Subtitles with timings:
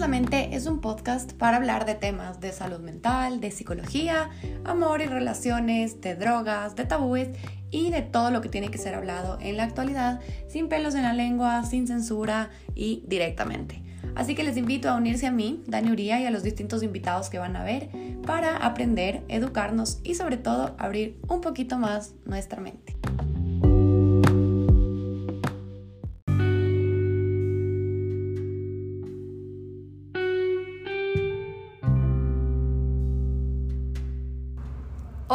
[0.00, 4.30] es un podcast para hablar de temas de salud mental, de psicología,
[4.64, 7.28] amor y relaciones, de drogas, de tabúes
[7.70, 11.02] y de todo lo que tiene que ser hablado en la actualidad, sin pelos en
[11.02, 13.82] la lengua, sin censura y directamente.
[14.14, 17.28] Así que les invito a unirse a mí, Dani Uría, y a los distintos invitados
[17.28, 17.90] que van a ver
[18.26, 22.96] para aprender, educarnos y sobre todo abrir un poquito más nuestra mente.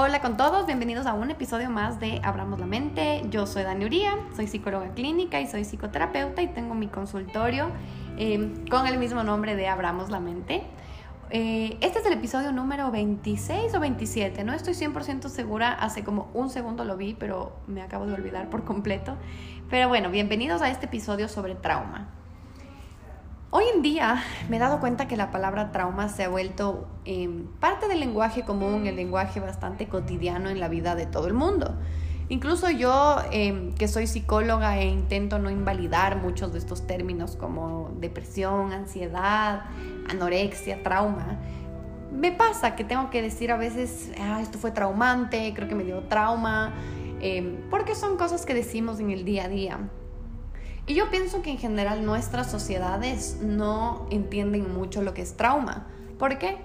[0.05, 3.23] Hola con todos, bienvenidos a un episodio más de Abramos la Mente.
[3.31, 7.71] Yo soy Dani Uría, soy psicóloga clínica y soy psicoterapeuta y tengo mi consultorio
[8.15, 10.61] em, con el mismo nombre de Abramos la Mente.
[11.31, 16.29] Eh, este es el episodio número 26 o 27, no estoy 100% segura, hace como
[16.35, 19.15] un segundo lo vi, pero me acabo de olvidar por completo.
[19.71, 22.11] Pero bueno, bienvenidos a este episodio sobre trauma.
[23.57, 27.45] Hoy en día me he dado cuenta que la palabra trauma se ha vuelto em,
[27.61, 31.73] parte del lenguaje común, el lenguaje bastante cotidiano en la vida de todo el mundo.
[32.27, 37.93] Incluso yo, em, que soy psicóloga e intento no invalidar muchos de estos términos como
[37.97, 39.67] depresión, ansiedad,
[40.09, 41.39] anorexia, trauma,
[42.11, 45.85] me pasa que tengo que decir a veces, ah, esto fue traumante, creo que me
[45.85, 46.73] dio trauma,
[47.21, 49.79] em, porque son cosas que decimos en el día a día.
[50.87, 55.87] Y yo pienso que en general nuestras sociedades no entienden mucho lo que es trauma.
[56.19, 56.57] ¿Por qué?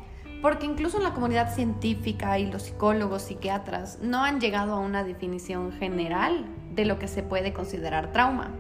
[0.43, 5.05] Porque incluso en la comunidad científica y los psicólogos, psiquiatras, no han llegado a una
[5.05, 8.51] definición general de lo que se puede considerar trauma.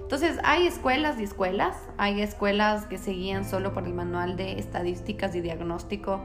[0.00, 4.58] Entonces, hay escuelas y escuelas, hay escuelas que se guían solo por el manual de
[4.58, 6.22] estadísticas y diagnóstico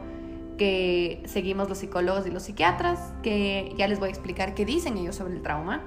[0.58, 4.98] que seguimos los psicólogos y los psiquiatras, que ya les voy a explicar qué dicen
[4.98, 5.84] ellos sobre el trauma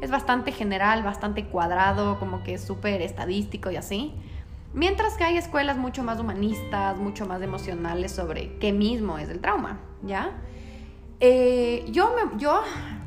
[0.00, 4.14] es bastante general, bastante cuadrado, como que es súper estadístico y así.
[4.74, 9.40] Mientras que hay escuelas mucho más humanistas, mucho más emocionales sobre qué mismo es el
[9.40, 10.32] trauma, ¿ya?
[11.20, 12.60] Eh, yo, yo,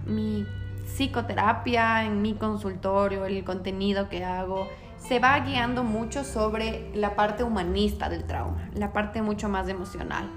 [0.05, 0.45] mi
[0.85, 7.43] psicoterapia, en mi consultorio, el contenido que hago, se va guiando mucho sobre la parte
[7.43, 10.29] humanista del trauma, la parte mucho más emocional.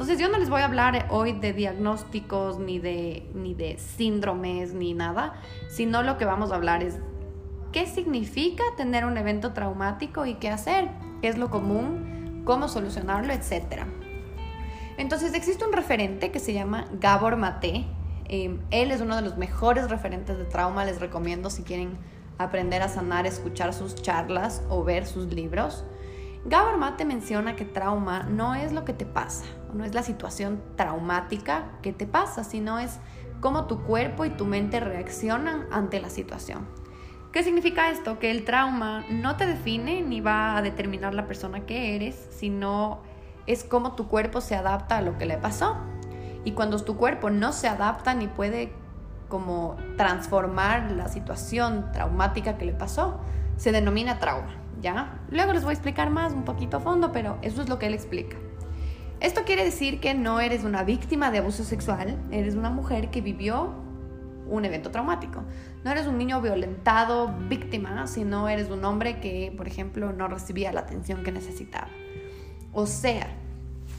[0.00, 4.72] Entonces yo no les voy a hablar hoy de diagnósticos ni de, ni de síndromes
[4.72, 5.34] ni nada,
[5.68, 6.96] sino lo que vamos a hablar es
[7.70, 10.88] qué significa tener un evento traumático y qué hacer,
[11.20, 13.82] qué es lo común, cómo solucionarlo, etc.
[14.96, 17.84] Entonces existe un referente que se llama Gabor Mate.
[18.24, 21.98] Em, él es uno de los mejores referentes de trauma, les recomiendo si quieren
[22.38, 25.84] aprender a sanar, escuchar sus charlas o ver sus libros.
[26.46, 29.44] Gabor Mate menciona que trauma no es lo que te pasa,
[29.74, 32.98] no es la situación traumática que te pasa, sino es
[33.40, 36.66] cómo tu cuerpo y tu mente reaccionan ante la situación.
[37.32, 38.18] ¿Qué significa esto?
[38.18, 43.02] Que el trauma no te define ni va a determinar la persona que eres, sino
[43.46, 45.76] es cómo tu cuerpo se adapta a lo que le pasó.
[46.44, 48.72] Y cuando tu cuerpo no se adapta ni puede
[49.28, 53.20] como transformar la situación traumática que le pasó,
[53.56, 54.60] se denomina trauma.
[54.80, 55.20] ¿ya?
[55.30, 57.86] Luego les voy a explicar más un poquito a fondo, pero eso es lo que
[57.86, 58.36] él explica.
[59.20, 63.20] Esto quiere decir que no eres una víctima de abuso sexual, eres una mujer que
[63.20, 63.74] vivió
[64.48, 65.42] un evento traumático.
[65.84, 70.72] No eres un niño violentado, víctima, sino eres un hombre que, por ejemplo, no recibía
[70.72, 71.88] la atención que necesitaba.
[72.72, 73.28] O sea,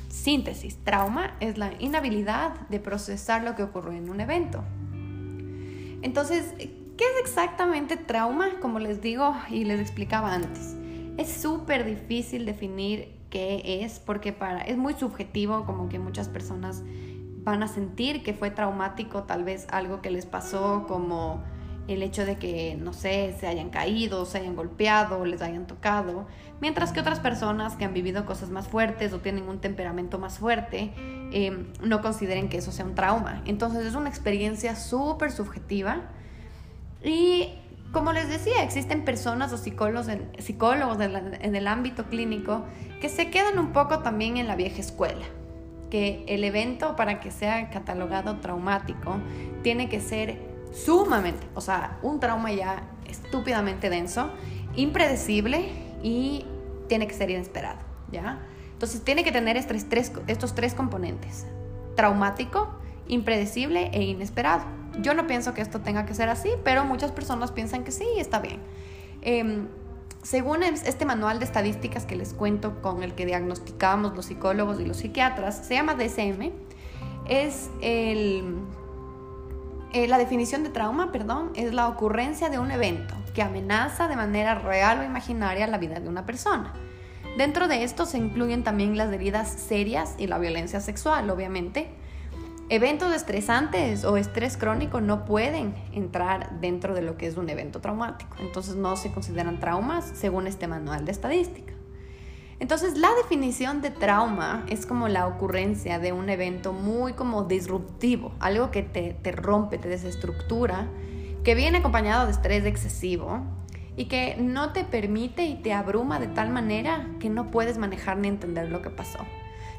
[0.10, 4.64] síntesis, trauma es la inhabilidad de procesar lo que ocurrió en un evento.
[6.02, 6.56] Entonces,
[7.02, 8.60] ¿Qué es exactamente trauma?
[8.60, 10.76] Como les digo y les explicaba antes.
[11.18, 16.84] Es súper difícil definir qué es porque para, es muy subjetivo, como que muchas personas
[17.44, 21.44] van a sentir que fue traumático tal vez algo que les pasó como
[21.88, 26.28] el hecho de que, no sé, se hayan caído, se hayan golpeado, les hayan tocado,
[26.60, 30.38] mientras que otras personas que han vivido cosas más fuertes o tienen un temperamento más
[30.38, 30.94] fuerte,
[31.32, 33.42] em, no consideren que eso sea un trauma.
[33.46, 36.02] Entonces es una experiencia súper subjetiva
[37.04, 37.61] y
[37.92, 42.64] como les decía, existen personas o psicólogos, en, psicólogos en, el ámbito clínico
[43.02, 45.26] que se quedan un poco también en la vieja escuela,
[45.90, 49.18] que el evento para que sea catalogado traumático
[49.62, 50.40] tiene que ser
[50.72, 54.32] sumamente, o sea, un trauma ya estúpidamente denso,
[54.76, 55.70] impredecible
[56.02, 56.46] y
[56.88, 57.80] tiene que ser inesperado,
[58.12, 58.40] ¿ya?
[58.72, 61.46] Entonces tiene que tener estos tres, estos tres componentes,
[61.96, 62.70] traumático,
[63.08, 64.64] impredecible e inesperado.
[65.00, 68.06] Yo no pienso que esto tenga que ser así, pero muchas personas piensan que sí
[68.18, 68.60] y está bien.
[69.22, 69.68] Em,
[70.24, 74.86] según este manual de estadísticas que les cuento con el que diagnosticamos los psicólogos y
[74.86, 76.52] los psiquiatras, se llama DSM,
[77.28, 78.58] es el,
[79.94, 84.16] eh, la definición de trauma, perdón, es la ocurrencia de un evento que amenaza de
[84.16, 86.74] manera real o imaginaria la vida de una persona.
[87.38, 91.90] Dentro de esto se incluyen también las heridas serias y la violencia sexual, obviamente.
[92.74, 97.82] Eventos estresantes o estrés crónico no pueden entrar dentro de lo que es un evento
[97.82, 101.74] traumático, entonces no se consideran traumas según este manual de estadística.
[102.62, 108.32] Entonces la definición de trauma es como la ocurrencia de un evento muy como disruptivo,
[108.40, 110.88] algo que te, te rompe, te desestructura,
[111.44, 113.42] que viene acompañado de estrés excesivo
[113.98, 118.16] y que no te permite y te abruma de tal manera que no puedes manejar
[118.16, 119.20] ni entender lo que pasó.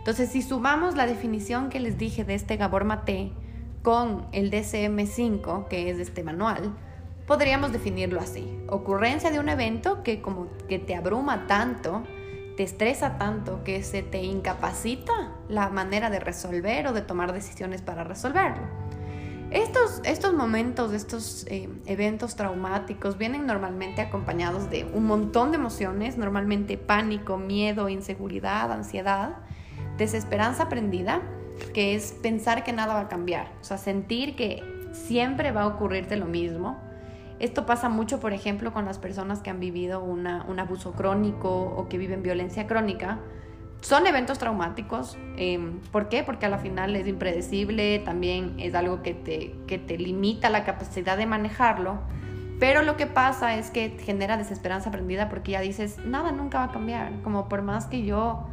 [0.03, 3.33] Entonces, si sumamos la definición que les dije de este Gabor Mate
[3.83, 6.75] con el DCM5, que es este manual,
[7.27, 8.59] podríamos definirlo así.
[8.69, 12.03] Ocurrencia de un evento que como que te abruma tanto
[12.57, 17.81] te estresa tanto que se te incapacita la manera de resolver o de tomar decisiones
[17.83, 18.63] para resolverlo.
[19.51, 26.17] Estos, estos momentos, estos eh, eventos traumáticos vienen normalmente acompañados de un montón de emociones,
[26.17, 29.37] normalmente pánico, miedo, inseguridad, ansiedad,
[30.03, 31.23] desesperanza aprendida,
[31.75, 34.63] que es pensar que nada va a cambiar, o sea, sentir que
[34.93, 36.79] siempre va a ocurrirte lo mismo,
[37.43, 41.89] esto pasa mucho, por ejemplo, con las personas que han vivido un abuso crónico o
[41.89, 43.19] que viven violencia crónica.
[43.81, 45.19] Son eventos traumáticos.
[45.37, 46.23] Em, ¿Por qué?
[46.23, 50.63] Porque a la final es impredecible, también es algo que te, que te limita la
[50.63, 51.99] capacidad de manejarlo.
[52.61, 56.65] Pero lo que pasa es que genera desesperanza aprendida porque ya dices, nada nunca va
[56.67, 57.23] a cambiar.
[57.23, 58.47] Como por más que yo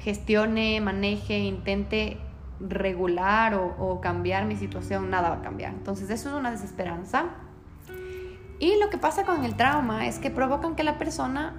[0.00, 2.18] gestione, maneje, intente
[2.60, 5.72] regular o, cambiar mi situación, nada va a cambiar.
[5.72, 7.26] Entonces eso es una desesperanza.
[8.58, 11.54] Y lo que pasa con el trauma es que provocan que la persona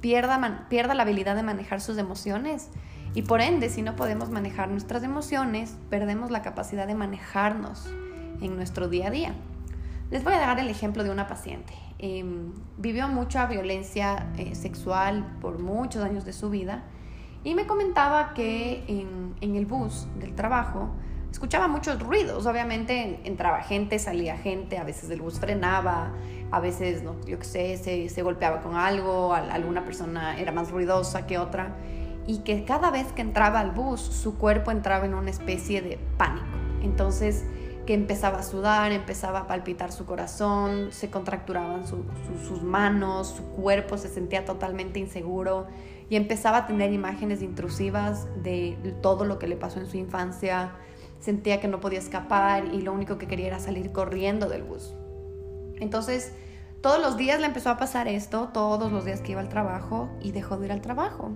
[0.00, 2.70] pierda, pierda la habilidad de manejar sus emociones.
[3.14, 7.86] Y por ende, si no podemos manejar nuestras emociones, perdemos la capacidad de manejarnos
[8.40, 9.34] en nuestro día a día.
[10.10, 11.72] Les voy a dar el ejemplo de una paciente.
[11.98, 16.82] Em, vivió mucha violencia eh, sexual por muchos años de su vida
[17.44, 20.90] y me comentaba que en, en el bus del trabajo
[21.32, 22.46] escuchaba muchos ruidos.
[22.46, 26.12] Obviamente entraba gente, salía gente, a veces el bus frenaba,
[26.50, 30.70] a veces, no, yo qué sé, se, se, golpeaba con algo, alguna persona era más
[30.70, 31.74] ruidosa que otra.
[32.26, 35.98] Y que cada vez que entraba al bus, su cuerpo entraba en una especie de
[36.16, 36.46] pánico.
[36.82, 37.44] Entonces,
[37.86, 43.98] que empezaba a sudar, empezaba a palpitar su corazón, se contracturaban sus manos, su cuerpo
[43.98, 45.66] se sentía totalmente inseguro
[46.12, 50.72] y empezaba a tener imágenes intrusivas de todo lo que le pasó en su infancia,
[51.20, 54.92] sentía que no podía escapar y lo único que quería era salir corriendo del bus.
[55.80, 56.34] Entonces,
[56.82, 60.10] todos los días le empezó a pasar esto, todos los días que iba al trabajo
[60.20, 61.30] y dejó de ir al trabajo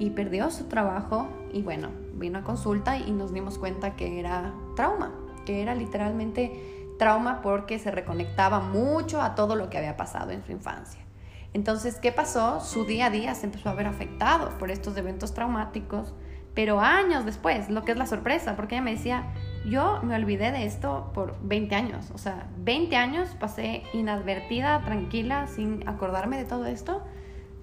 [0.00, 4.52] y perdió su trabajo y bueno, vino a consulta y nos dimos cuenta que era
[4.74, 5.14] trauma,
[5.46, 10.44] que era literalmente trauma porque se reconectaba mucho a todo lo que había pasado en
[10.44, 11.07] su infancia.
[11.54, 12.60] Entonces, ¿qué pasó?
[12.60, 16.14] Su día a día se empezó a ver afectado por estos eventos traumáticos
[16.58, 19.26] pero años después, lo que es la sorpresa, porque ella me decía,
[19.64, 25.46] yo me olvidé de esto por 20 años, o sea, 20 años pasé inadvertida, tranquila,
[25.46, 27.04] sin acordarme de todo esto.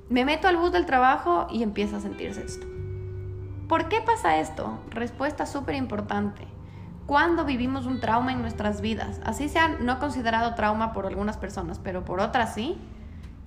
[0.08, 2.66] Me meto al bus del trabajo y empieza a sentirse esto.
[3.68, 4.80] ¿Por qué pasa esto?
[4.92, 6.48] Respuesta súper importante.
[7.06, 11.80] Cuando vivimos un trauma en nuestras vidas, así sea no considerado trauma por algunas personas,
[11.80, 12.78] pero por otras sí,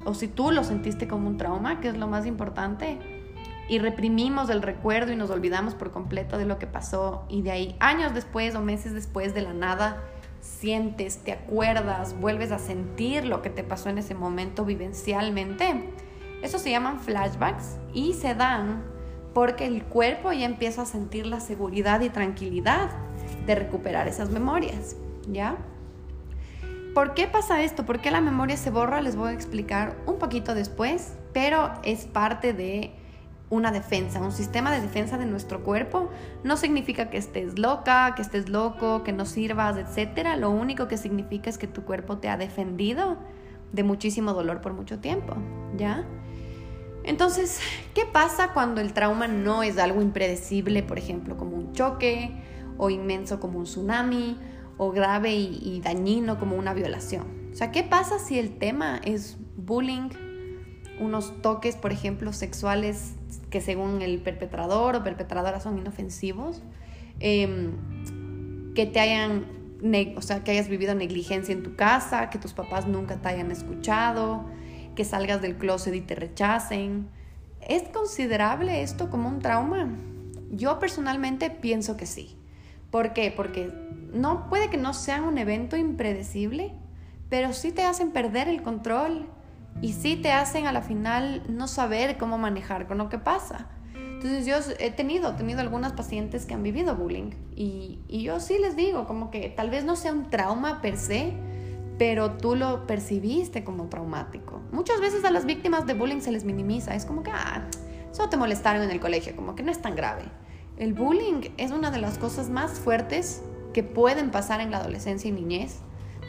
[0.05, 2.99] o si tú lo sentiste como un trauma, que es lo más importante,
[3.69, 7.50] y reprimimos el recuerdo y nos olvidamos por completo de lo que pasó y de
[7.50, 10.02] ahí años después o meses después de la nada
[10.40, 15.90] sientes, te acuerdas, vuelves a sentir lo que te pasó en ese momento vivencialmente.
[16.43, 18.83] Eso se llaman flashbacks y se dan
[19.35, 22.90] porque el cuerpo ya empieza a sentir la seguridad y tranquilidad
[23.47, 24.97] de recuperar esas memorias,
[25.31, 25.59] ¿ya?
[26.99, 27.87] ¿Por qué pasa esto?
[27.87, 29.00] ¿Por qué la memoria se borra?
[29.00, 32.93] Les voy a explicar un poquito después, pero es parte de
[33.50, 36.11] una defensa, un sistema de defensa de nuestro cuerpo,
[36.43, 40.26] no significa que estés loca, que estés loco, que no sirvas, etc.
[40.38, 43.17] Lo único que significa es que tu cuerpo te ha defendido
[43.71, 45.37] de muchísimo dolor por mucho tiempo,
[45.76, 46.05] ¿ya?
[47.05, 47.61] Entonces,
[47.95, 52.43] ¿qué pasa cuando el trauma no es algo impredecible, por ejemplo, como un choque,
[52.76, 54.37] o inmenso como un tsunami,
[54.78, 57.50] o grave y, dañino como una violación?
[57.52, 60.11] O sea, ¿qué pasa si el tema es bullying,
[61.00, 63.14] unos toques, por ejemplo, sexuales
[63.50, 66.62] que según el perpetrador o perpetradora son inofensivos,
[67.20, 67.73] em,
[68.75, 69.47] que te hayan,
[70.16, 73.50] o sea, que hayas vivido negligencia en tu casa, que tus papás nunca te hayan
[73.50, 74.44] escuchado,
[74.94, 77.08] que salgas del closet y te rechacen.
[77.61, 79.88] ¿Es considerable esto como un trauma?
[80.50, 82.37] Yo personalmente pienso que sí.
[82.90, 83.32] ¿Por qué?
[83.35, 83.70] Porque
[84.12, 86.75] no puede que no sea un evento impredecible,
[87.29, 89.27] pero sí te hacen perder el control
[89.81, 93.69] y sí te hacen a la final no saber cómo manejar con lo que pasa.
[93.95, 98.59] Entonces yo he tenido, tenido algunas pacientes que han vivido bullying y, y yo sí
[98.59, 101.35] les digo como que tal vez no sea un trauma per se,
[101.99, 104.61] pero tú lo percibiste como traumático.
[104.73, 107.67] Muchas veces a las víctimas de bullying se les minimiza, es como que, ah,
[108.12, 110.23] solo te molestaron en el colegio, como que no es tan grave.
[110.79, 115.29] El bullying es una de las cosas más fuertes que pueden pasar en la adolescencia
[115.29, 115.81] y niñez.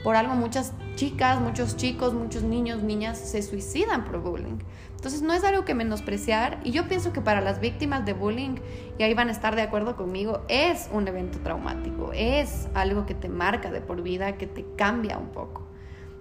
[0.03, 4.59] Por algo muchas chicas, muchos chicos, muchos niños, niñas se suicidan por bullying.
[4.95, 8.55] Entonces no es algo que menospreciar y yo pienso que para las víctimas de bullying,
[8.97, 13.13] y ahí van a estar de acuerdo conmigo, es un evento traumático, es algo que
[13.13, 15.67] te marca de por vida, que te cambia un poco.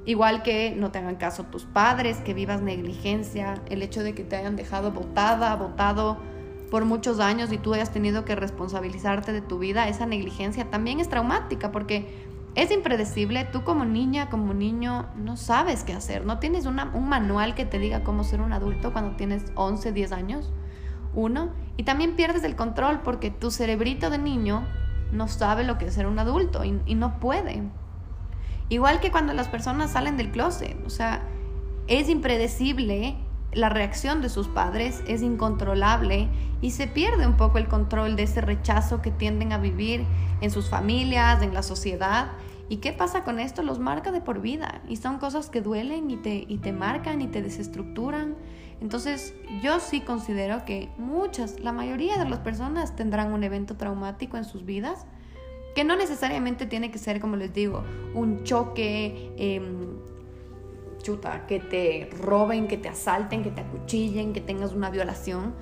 [0.04, 4.24] Igual que no te hagan caso tus padres, que vivas negligencia, el hecho de que
[4.24, 6.18] te hayan dejado botada, botado
[6.70, 11.00] por muchos años y tú hayas tenido que responsabilizarte de tu vida, esa negligencia también
[11.00, 16.38] es traumática porque es impredecible, tú como niña, como niño, no sabes qué hacer, no
[16.38, 20.52] tienes un manual que te diga cómo ser un adulto cuando tienes 11, 10 años,
[21.14, 24.66] uno, y también pierdes el control porque tu cerebrito de niño
[25.12, 27.62] no sabe lo que es ser un adulto y, y no puede.
[28.68, 31.22] Igual que cuando las personas salen del closet, o sea,
[31.86, 33.16] es impredecible
[33.58, 36.28] la reacción de sus padres es incontrolable
[36.60, 40.04] y se pierde un poco el control de ese rechazo que tienden a vivir
[40.40, 42.30] en sus familias, en la sociedad.
[42.68, 43.62] ¿Y qué pasa con esto?
[43.62, 47.20] Los marca de por vida y son cosas que duelen y te, y te marcan
[47.20, 48.36] y te desestructuran.
[48.80, 54.36] Entonces yo sí considero que muchas, la mayoría de las personas tendrán un evento traumático
[54.36, 55.04] en sus vidas,
[55.74, 57.82] que no necesariamente tiene que ser, como les digo,
[58.14, 59.32] un choque.
[59.36, 59.60] Eh,
[61.46, 65.54] que te roben, que te asalten, que te acuchillen, que tengas una violación,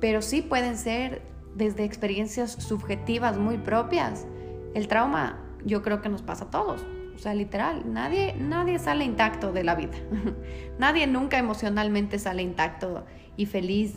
[0.00, 1.22] pero sí pueden ser
[1.54, 4.26] desde experiencias subjetivas muy propias.
[4.74, 6.84] El trauma yo creo que nos pasa a todos.
[7.14, 9.96] O sea, literal, nadie, nadie sale intacto de la vida.
[10.78, 13.04] nadie nunca emocionalmente sale intacto
[13.36, 13.96] y feliz,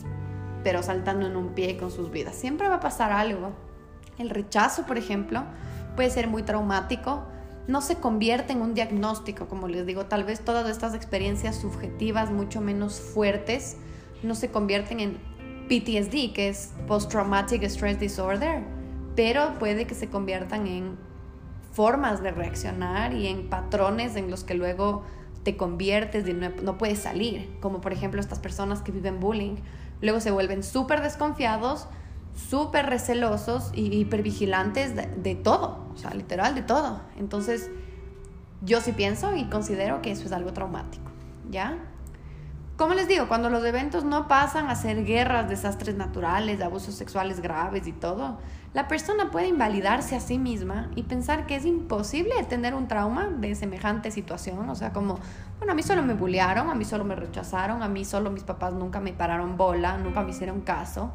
[0.64, 2.36] pero saltando en un pie con sus vidas.
[2.36, 3.54] Siempre va a pasar algo.
[4.20, 5.44] El rechazo, por ejemplo,
[5.96, 7.24] puede ser muy traumático,
[7.68, 12.32] no se convierte en un diagnóstico, como les digo, tal vez todas estas experiencias subjetivas
[12.32, 13.78] mucho menos fuertes
[14.24, 15.18] no se convierten en
[15.68, 18.64] PTSD, que es Post Traumatic Stress Disorder,
[19.16, 20.98] pero puede que se conviertan en
[21.74, 25.04] formas de reaccionar y en patrones en los que luego
[25.44, 29.58] te conviertes y no, puedes salir, como por ejemplo estas personas que viven bullying,
[30.02, 31.88] luego se vuelven súper desconfiados,
[32.38, 37.02] súper recelosos y hipervigilantes de, de todo, o sea, literal de todo.
[37.18, 37.70] Entonces,
[38.62, 41.12] yo sí pienso y considero que eso es algo traumático,
[41.50, 41.78] ¿ya?
[42.78, 47.42] Como les digo, cuando los eventos no pasan a ser guerras, desastres naturales, abusos sexuales
[47.42, 48.38] graves y todo,
[48.76, 53.30] la persona puede invalidarse a sí misma y pensar que es imposible tener un trauma
[53.30, 54.70] de semejante situación.
[54.70, 55.18] O sea, como,
[55.58, 58.44] bueno, a mí solo me bullearon, a mí solo me rechazaron, a mí solo mis
[58.44, 61.12] papás nunca me pararon bola, nunca me hicieron caso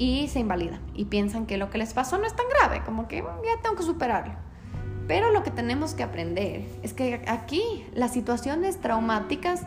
[0.00, 3.06] y se invalidan y piensan que lo que les pasó no es tan grave, como
[3.06, 4.32] que ya tengo que superarlo.
[5.06, 9.66] Pero lo que tenemos que aprender es que aquí las situaciones traumáticas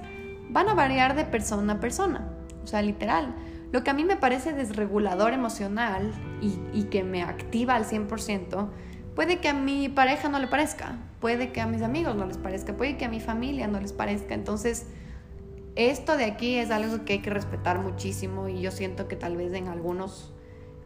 [0.50, 2.32] van a variar de persona a persona,
[2.64, 3.36] o sea, literal.
[3.72, 6.12] Lo que a mí me parece desregulador emocional
[6.42, 8.70] y, y que me activa al 100%,
[9.16, 12.40] puede que a mi pareja no le parezca, puede que a mis amigos no les
[12.40, 14.34] parezca, puede que a mi familia no les parezca.
[14.34, 14.88] Entonces,
[15.76, 19.38] esto de aquí es algo que hay que respetar muchísimo y yo siento que tal
[19.38, 20.32] vez en algunos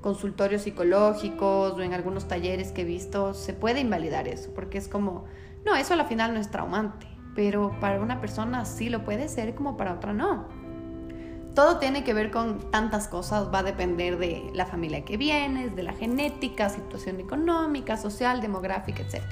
[0.01, 4.87] consultorios psicológicos o en algunos talleres que he visto se puede invalidar eso, porque es
[4.87, 5.25] como,
[5.65, 9.55] no, eso al final no es traumante, pero para una persona sí lo puede ser
[9.55, 10.47] como para otra no.
[11.53, 15.75] Todo tiene que ver con tantas cosas, va a depender de la familia que vienes,
[15.75, 19.23] de la genética, situación económica, social, demográfica, etc.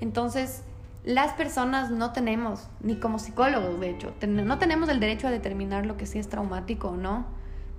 [0.00, 0.64] Entonces,
[1.06, 5.86] las personas no tenemos, ni como psicólogos de hecho, no tenemos el derecho a determinar
[5.86, 7.26] lo que sí es traumático o no,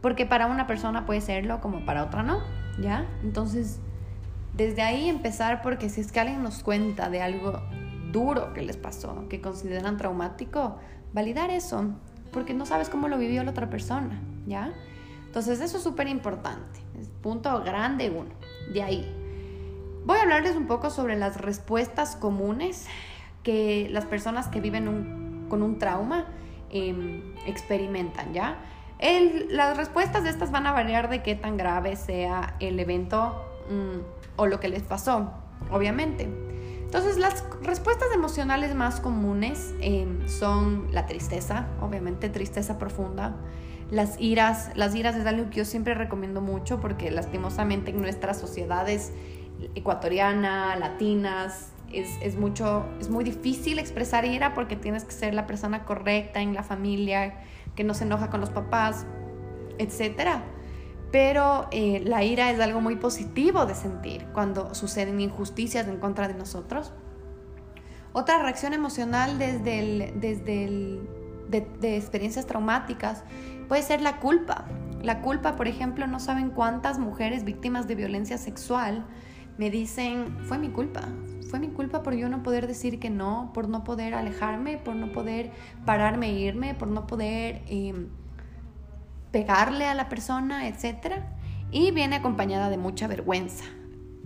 [0.01, 2.39] porque para una persona puede serlo como para otra no,
[2.79, 3.05] ¿ya?
[3.23, 3.81] Entonces,
[4.53, 7.61] desde ahí empezar porque si es que alguien nos cuenta de algo
[8.13, 10.77] duro que les pasó, que consideran traumático,
[11.11, 11.83] validar eso,
[12.31, 14.71] porque no sabes cómo lo vivió la otra persona, ¿ya?
[15.25, 18.29] Entonces, eso es súper importante, es punto grande uno,
[18.71, 19.13] de ahí.
[20.05, 22.87] Voy a hablarles un poco sobre las respuestas comunes
[23.43, 26.25] que las personas que viven con un trauma
[26.69, 28.57] em, experimentan, ¿ya?
[29.49, 34.37] las respuestas de estas van a variar de qué tan grave sea el evento mm,
[34.37, 35.31] o lo que les pasó,
[35.71, 36.27] obviamente.
[36.87, 43.35] Entonces, las respuestas emocionales más comunes em, son la tristeza, obviamente tristeza profunda,
[43.91, 48.39] las iras, las iras es algo que yo siempre recomiendo mucho porque lastimosamente en nuestras
[48.39, 49.13] sociedades
[49.75, 55.85] ecuatoriana, latinas, es, mucho, es muy difícil expresar ira porque tienes que ser la persona
[55.85, 57.41] correcta en la familia,
[57.75, 59.05] que no se enoja con los papás,
[59.77, 60.41] etc.
[61.11, 66.27] Pero eh, la ira es algo muy positivo de sentir cuando suceden injusticias en contra
[66.27, 66.93] de nosotros.
[68.13, 71.09] Otra reacción emocional desde el, desde el,
[71.49, 73.23] de, experiencias traumáticas
[73.67, 74.65] puede ser la culpa.
[75.01, 79.05] La culpa, por ejemplo, no saben cuántas mujeres víctimas de violencia sexual
[79.57, 81.01] me dicen, fue mi culpa,
[81.49, 84.95] fue mi culpa por yo no poder decir que no, por no poder alejarme, por
[84.95, 85.51] no poder
[85.85, 88.07] pararme e irme, por no poder em,
[89.31, 91.21] pegarle a la persona, etc.
[91.71, 93.65] Y viene acompañada de mucha vergüenza.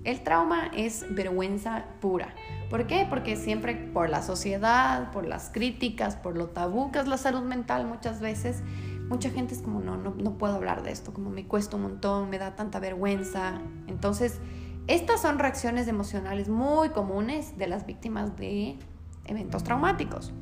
[0.03, 2.33] El trauma es vergüenza pura.
[2.69, 3.05] ¿Por qué?
[3.07, 7.43] Porque siempre por la sociedad, por las críticas, por lo tabú que es la salud
[7.43, 8.63] mental muchas veces,
[9.09, 11.83] mucha gente es como, no, no, no puedo hablar de esto, como me cuesta un
[11.83, 13.61] montón, me da tanta vergüenza.
[13.87, 14.39] Entonces,
[14.87, 18.77] estas son reacciones emocionales muy comunes de las víctimas de
[19.25, 20.33] eventos traumáticos.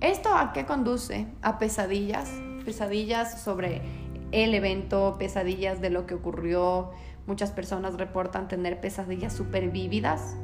[0.00, 1.26] ¿Esto a qué conduce?
[1.42, 2.30] A pesadillas,
[2.64, 3.82] pesadillas sobre
[4.32, 6.90] el evento, pesadillas de lo que ocurrió.
[7.26, 10.36] Muchas personas reportan tener pesadillas súper vívidas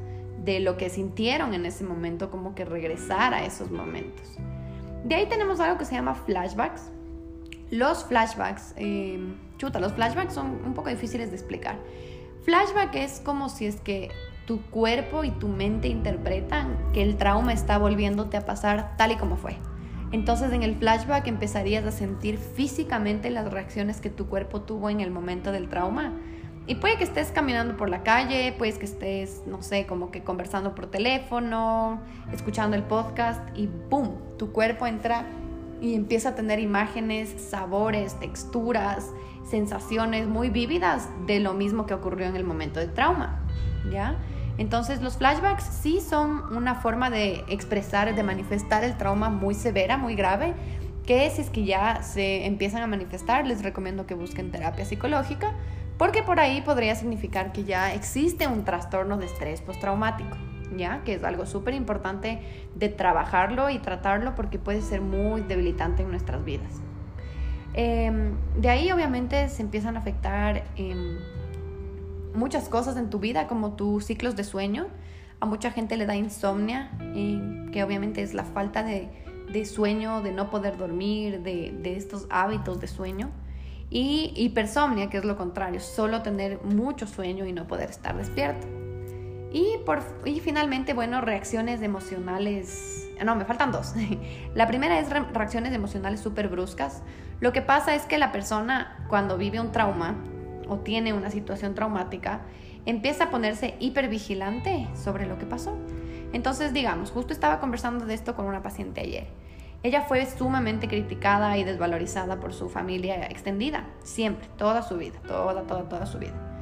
[0.45, 4.37] de lo que sintieron en ese momento, como que regresar a esos momentos.
[5.05, 6.91] De ahí tenemos algo que se llama flashbacks.
[7.71, 9.19] Los flashbacks, eh,
[9.59, 11.79] chuta, los flashbacks son un poco difíciles de explicar.
[12.45, 14.11] Flashback es como si es que
[14.47, 19.17] tu cuerpo y tu mente interpretan que el trauma está volviéndote a pasar tal y
[19.17, 19.57] como fue.
[20.13, 25.01] Entonces en el flashback empezarías a sentir físicamente las reacciones que tu cuerpo tuvo en
[25.01, 26.13] el momento del trauma.
[26.67, 30.23] Y puede que estés caminando por la calle, puede que estés, no sé, como que
[30.23, 34.19] conversando por teléfono, escuchando el podcast y ¡boom!
[34.39, 35.27] Tu cuerpo entra
[35.81, 39.11] y empieza a tener imágenes, sabores, texturas,
[39.49, 43.41] sensaciones muy vívidas de lo mismo que ocurrió en el momento del trauma,
[43.91, 44.17] ¿ya?
[44.57, 49.97] Entonces los flashbacks sí son una forma de expresar, de manifestar el trauma muy severa,
[49.97, 50.55] muy grave,
[51.07, 55.53] que si es que ya se empiezan a manifestar, les recomiendo que busquen terapia psicológica,
[55.99, 60.37] porque por ahí podría significar que ya existe un trastorno de estrés postraumático,
[60.77, 61.03] ¿ya?
[61.05, 62.41] Que es algo súper importante
[62.75, 66.84] de trabajarlo y tratarlo porque puede ser muy debilitante en nuestras vidas.
[67.75, 71.19] Em, de ahí obviamente se empiezan a afectar em,
[72.35, 74.87] muchas cosas en tu vida, como tus ciclos de sueño.
[75.41, 76.91] A mucha gente le da insomnia,
[77.73, 79.11] que obviamente es la falta de,
[79.67, 83.31] sueño, de no poder dormir, de, de, estos hábitos de sueño.
[83.91, 88.67] Y hipersomnia, que es lo contrario, solo tener mucho sueño y no poder estar despierto.
[89.53, 93.09] Y, por, y finalmente, bueno, reacciones emocionales.
[93.25, 93.95] No, me faltan dos.
[94.55, 97.03] La primera es reacciones emocionales súper bruscas.
[97.41, 100.17] Lo que pasa es que la persona cuando vive un trauma
[100.69, 102.41] o tiene una situación traumática,
[102.87, 105.77] empieza a ponerse hipervigilante sobre lo que pasó.
[106.33, 109.27] Entonces, digamos, justo estaba conversando de esto con una paciente ayer.
[109.83, 115.63] Ella fue sumamente criticada y desvalorizada por su familia extendida, siempre, toda su vida, toda,
[115.63, 116.55] toda, toda su vida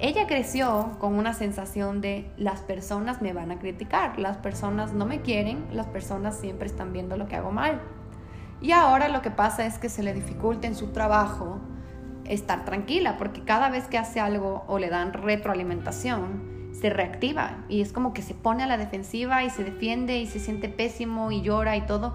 [0.00, 5.06] ella creció con una sensación de las personas me van a criticar, las personas no
[5.06, 7.80] me quieren, las personas siempre están viendo lo que hago mal.
[8.60, 11.60] Y ahora lo que pasa es que se le dificulta en su trabajo
[12.24, 17.80] estar tranquila, porque cada vez que hace algo o le dan retroalimentación, se reactiva y
[17.80, 21.32] es como que se pone a la defensiva y se defiende y se siente pésimo
[21.32, 22.14] y llora y todo.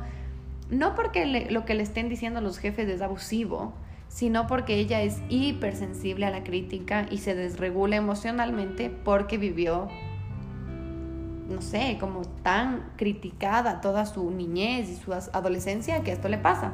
[0.70, 3.74] No porque lo que le estén diciendo los jefes es abusivo,
[4.08, 9.90] sino porque ella es hipersensible a la crítica y se desregula emocionalmente porque vivió,
[11.54, 16.74] no sé, como tan criticada toda su niñez y su adolescencia que esto le pasa.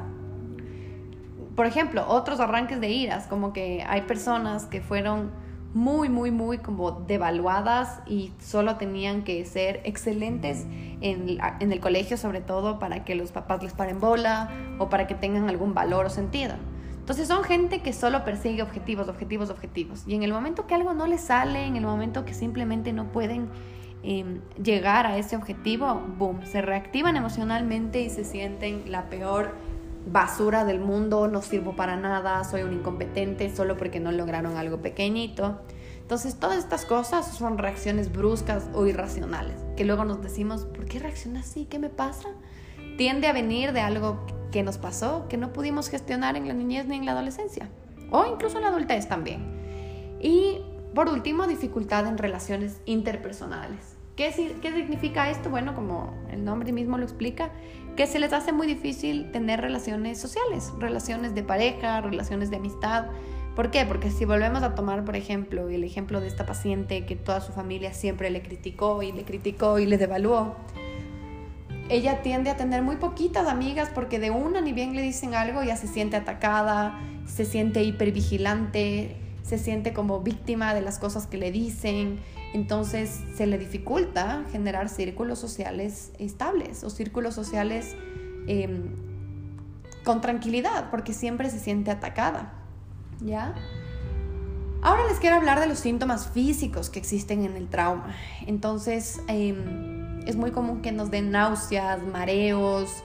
[1.56, 5.30] Por ejemplo, otros arranques de iras, como que hay personas que fueron
[5.74, 10.66] muy, muy, muy como devaluadas y solo tenían que ser excelentes
[11.00, 15.06] en, en el colegio sobre todo para que los papás les paren bola o para
[15.06, 16.54] que tengan algún valor o sentido.
[17.10, 20.04] Entonces son gente que solo persigue objetivos, objetivos, objetivos.
[20.06, 23.06] Y en el momento que algo no les sale, en el momento que simplemente no
[23.10, 23.48] pueden
[24.02, 29.52] em, llegar a ese objetivo, boom, se reactivan emocionalmente y se sienten la peor
[30.06, 34.78] basura del mundo, no sirvo para nada, soy un incompetente solo porque no lograron algo
[34.78, 35.60] pequeñito.
[36.00, 40.98] Entonces todas estas cosas son reacciones bruscas o irracionales, que luego nos decimos, ¿por qué
[40.98, 41.66] reacciona así?
[41.66, 42.30] ¿Qué me pasa?
[42.96, 46.86] Tiende a venir de algo que nos pasó, que no pudimos gestionar en la niñez
[46.86, 47.68] ni en la adolescencia,
[48.10, 49.60] o incluso en la adultez también.
[50.20, 50.60] Y
[50.94, 53.96] por último, dificultad en relaciones interpersonales.
[54.16, 55.50] ¿Qué, ¿Qué significa esto?
[55.50, 57.50] Bueno, como el nombre mismo lo explica,
[57.96, 63.06] que se les hace muy difícil tener relaciones sociales, relaciones de pareja, relaciones de amistad,
[63.56, 63.84] ¿Por qué?
[63.84, 67.52] Porque si volvemos a tomar, por ejemplo, el ejemplo de esta paciente que toda su
[67.52, 70.54] familia siempre le criticó y le criticó y le devaluó,
[71.88, 75.62] ella tiende a tener muy poquitas amigas porque de una ni bien le dicen algo
[75.64, 79.16] ya se siente atacada, se siente hipervigilante,
[79.50, 82.20] se siente como víctima de las cosas que le dicen,
[82.54, 87.96] entonces se le dificulta generar círculos sociales estables o círculos sociales
[88.46, 88.94] em,
[90.04, 92.52] con tranquilidad porque siempre se siente atacada,
[93.20, 93.56] ¿ya?
[94.82, 98.14] Ahora les quiero hablar de los síntomas físicos que existen en el trauma.
[98.46, 103.02] Entonces, em, es muy común que nos den náuseas, mareos,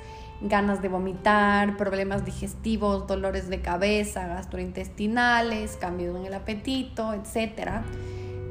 [0.48, 7.82] ganas de vomitar, problemas digestivos, dolores de cabeza, gastrointestinales, cambios en el apetito, etc.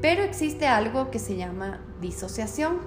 [0.01, 2.77] Pero existe algo que se llama disociación.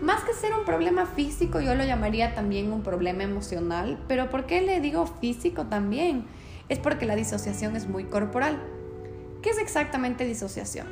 [0.00, 3.98] Más que ser un problema físico, yo lo llamaría también un problema emocional.
[4.06, 6.26] Pero ¿por qué le digo físico también?
[6.68, 8.60] Es porque la disociación es muy corporal.
[9.42, 10.86] ¿Qué es exactamente disociación?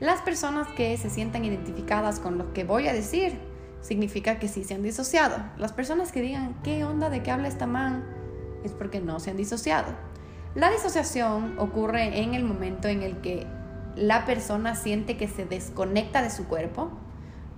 [0.00, 3.38] Las personas que se sientan identificadas con lo que voy a decir
[3.84, 5.36] significa que sí se han disociado.
[5.58, 8.04] Las personas que digan, ¿qué onda de qué habla esta man?
[8.64, 9.92] Es porque no se han disociado.
[10.54, 13.46] La disociación ocurre en el momento en el que
[13.94, 16.90] la persona siente que se desconecta de su cuerpo.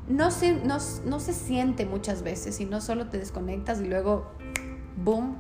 [0.09, 4.33] No se, no, no se siente muchas veces, sino solo te desconectas y luego,
[4.97, 5.37] boom,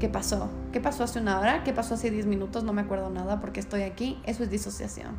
[0.00, 0.50] ¿qué pasó?
[0.70, 1.64] ¿Qué pasó hace una hora?
[1.64, 2.62] ¿Qué pasó hace 10 minutos?
[2.62, 4.20] No me acuerdo nada porque estoy aquí.
[4.26, 5.16] Eso es disociación.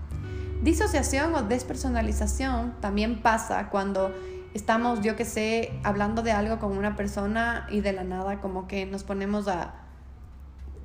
[0.62, 4.14] Disociación o despersonalización también pasa cuando
[4.54, 8.68] estamos, yo que sé, hablando de algo con una persona y de la nada como
[8.68, 9.74] que nos ponemos a...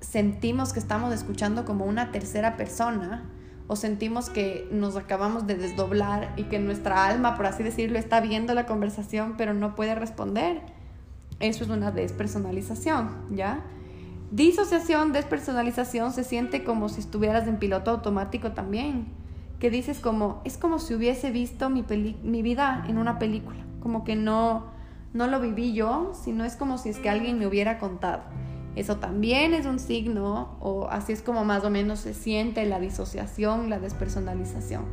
[0.00, 3.24] sentimos que estamos escuchando como una tercera persona
[3.68, 8.20] o sentimos que nos acabamos de desdoblar y que nuestra alma, por así decirlo, está
[8.20, 10.60] viendo la conversación pero no puede responder.
[11.40, 13.64] Eso es una despersonalización, ¿ya?
[14.30, 19.06] Disociación, despersonalización se siente como si estuvieras en piloto automático también
[19.58, 21.84] que dices como, es como si hubiese visto mi,
[22.22, 24.66] mi vida en una película, como que no,
[25.14, 28.22] no lo viví yo, sino es como si es que alguien me hubiera contado.
[28.76, 32.78] Eso también es un signo, o así es como más o menos se siente la
[32.78, 34.84] disociación, la despersonalización.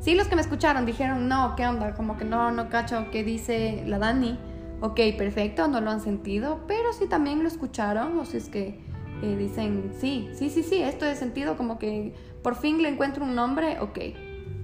[0.00, 1.94] Sí, los que me escucharon dijeron, no, ¿qué onda?
[1.94, 4.36] Como que no, no cacho qué dice la Dani.
[4.80, 8.80] Ok, perfecto, no lo han sentido, pero sí también lo escucharon, o si es que
[9.22, 13.24] eh, dicen, sí, sí, sí, sí, esto es sentido como que por fin le encuentro
[13.24, 13.98] un nombre, ok,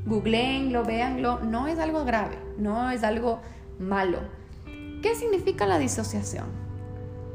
[0.06, 3.40] googleenlo, véanlo, no es algo grave, no es algo
[3.78, 4.18] malo.
[5.02, 6.46] ¿Qué significa la disociación?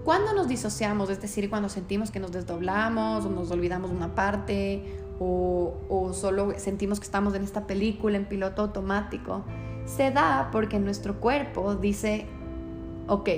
[0.03, 4.83] Cuando nos disociamos, es decir, cuando sentimos que nos desdoblamos o nos olvidamos una parte
[5.19, 9.45] o, o solo sentimos que estamos en esta película en piloto automático,
[9.85, 12.25] se da porque nuestro cuerpo dice,
[13.07, 13.29] ok,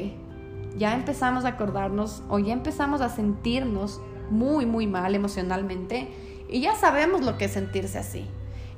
[0.78, 6.10] ya empezamos a acordarnos o ya empezamos a sentirnos muy, muy mal emocionalmente
[6.50, 8.28] y ya sabemos lo que es sentirse así.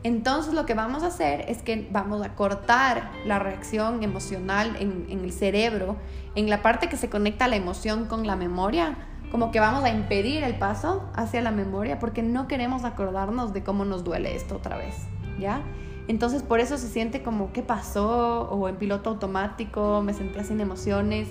[0.04, 5.08] Entonces lo que vamos a hacer es que vamos a cortar la reacción emocional en,
[5.10, 5.98] el cerebro,
[6.36, 8.96] en la parte que se conecta la emoción con la memoria,
[9.32, 13.64] como que vamos a impedir el paso hacia la memoria porque no queremos acordarnos de
[13.64, 14.96] cómo nos duele esto otra vez,
[15.40, 15.62] ¿ya?
[16.08, 20.62] Entonces por eso se siente como qué pasó o en piloto automático, me sentía sin
[20.62, 21.28] emociones,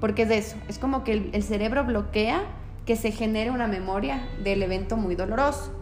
[0.00, 2.42] porque es eso, es como que el cerebro bloquea
[2.86, 5.72] que se genere una memoria del evento muy doloroso.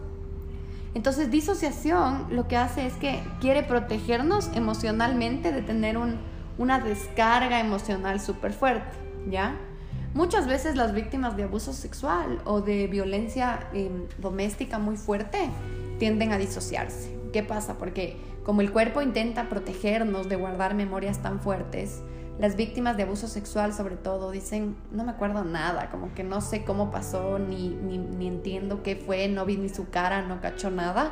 [0.93, 5.97] Entonces, disociación lo que hace es que quiere protegernos emocionalmente de tener
[6.57, 8.95] una descarga emocional súper fuerte,
[9.29, 9.57] ¿ya?
[10.13, 15.49] Muchas veces las víctimas de abuso sexual o de violencia em, doméstica muy fuerte
[15.97, 17.17] tienden a disociarse.
[17.33, 17.79] ¿Qué pasa?
[17.79, 22.03] Porque como el cuerpo intenta protegernos de guardar memorias tan fuertes,
[22.39, 26.41] las víctimas de abuso sexual sobre todo dicen, no me acuerdo nada, como que no
[26.41, 30.71] sé cómo pasó, ni, ni, entiendo qué fue, no vi ni su cara, no cacho
[30.71, 31.11] nada,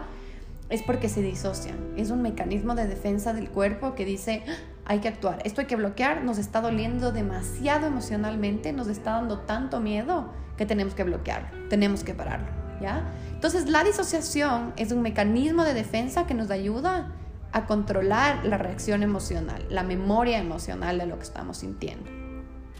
[0.70, 1.78] es porque se disocian.
[1.96, 4.54] Es un mecanismo de defensa del cuerpo que dice, ah,
[4.86, 9.40] hay que actuar, esto hay que bloquear, nos está doliendo demasiado emocionalmente, nos está dando
[9.40, 12.48] tanto miedo que tenemos que bloquearlo, tenemos que pararlo,
[12.82, 13.04] ¿ya?
[13.34, 17.12] Entonces la disociación es un mecanismo de defensa que nos ayuda
[17.52, 22.10] a controlar la reacción emocional, la memoria emocional de lo que estamos sintiendo.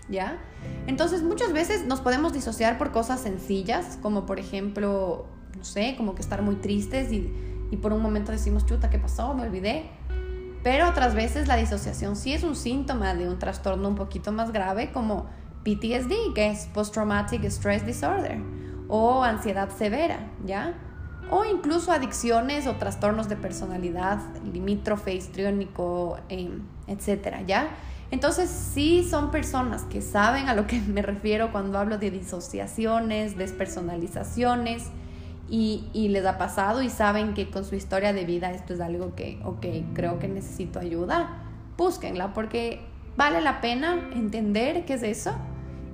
[0.10, 0.40] ¿Ya?
[0.88, 5.26] Entonces muchas veces nos podemos disociar por cosas sencillas, como por ejemplo,
[5.58, 7.34] no sé, como que estar muy tristes y,
[7.72, 9.34] y por un momento decimos, chuta, ¿qué pasó?
[9.34, 9.90] Me olvidé.
[10.64, 14.52] Pero otras veces la disociación sí es un síntoma de un trastorno un poquito más
[14.52, 15.28] grave como
[15.64, 18.40] PTSD, que es Post Traumatic Stress Disorder,
[18.88, 20.76] o ansiedad severa, ¿ya?
[21.32, 24.20] O incluso adicciones o trastornos de personalidad
[24.54, 27.70] limítrofe, histriónico, em, etcétera, ¿ya?
[28.12, 33.38] Entonces, sí son personas que saben a lo que me refiero cuando hablo de disociaciones,
[33.38, 34.90] despersonalizaciones
[35.50, 39.16] y, les ha pasado y saben que con su historia de vida esto es algo
[39.16, 41.44] que, ok, creo que necesito ayuda,
[41.78, 42.82] búsquenla porque
[43.16, 45.34] vale la pena entender qué es eso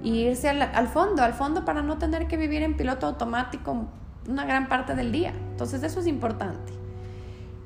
[0.03, 3.87] y irse al fondo, al fondo para no tener que vivir en piloto automático
[4.27, 5.33] una gran parte del día.
[5.51, 6.73] Entonces eso es importante.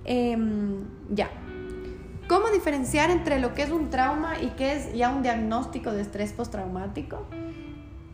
[0.06, 1.30] Em, ya.
[2.28, 6.02] ¿Cómo diferenciar entre lo que es un trauma y qué es ya un diagnóstico de
[6.02, 7.26] estrés postraumático?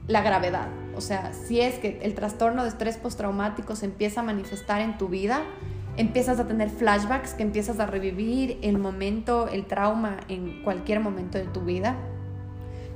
[0.07, 0.69] La gravedad.
[0.95, 4.97] O sea, si es que el trastorno de estrés postraumático se empieza a manifestar en
[4.97, 5.43] tu vida,
[5.97, 11.37] empiezas a tener flashbacks, que empiezas a revivir el momento, el trauma en cualquier momento
[11.37, 11.95] de tu vida.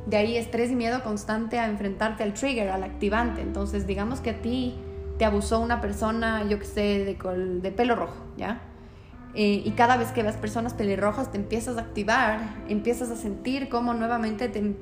[0.07, 3.41] De ahí estrés y miedo constante a enfrentarte al trigger, al activante.
[3.41, 4.75] Entonces, digamos que a ti
[5.21, 8.59] te abusó una persona, yo que sé, de, pelo rojo, ¿ya?
[9.35, 13.69] Eh, y cada vez que ves personas pelirrojas te empiezas a activar, empiezas a sentir
[13.69, 14.75] cómo nuevamente te,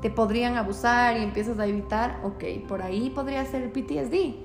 [0.00, 4.36] te podrían abusar y empiezas a evitar, ok, por ahí podría ser PTSD.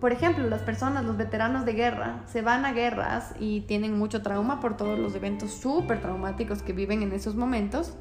[0.00, 4.22] Por ejemplo, las personas, los veteranos de guerra, se van a guerras y tienen mucho
[4.22, 7.92] trauma por todos los eventos súper traumáticos que viven en esos momentos.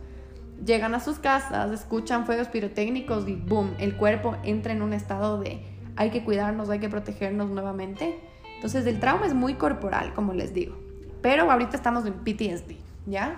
[0.65, 5.39] Llegan a sus casas, escuchan fuegos pirotécnicos y boom, el cuerpo entra en un estado
[5.39, 8.17] de hay que cuidarnos, hay que protegernos nuevamente
[8.57, 10.75] entonces el trauma es muy corporal, como les digo.
[11.21, 13.35] Pero ahorita estamos en PTSD, ¿ya?